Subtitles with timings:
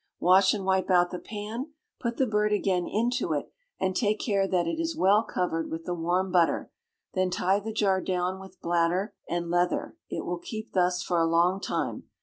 [0.19, 4.47] Wash and wipe out the pan, put the bird again into it, and take care
[4.47, 6.71] that it is well covered with the warm butter;
[7.13, 9.95] then tie the jar down with bladder and leather.
[10.09, 12.05] It will keep thus for a long time.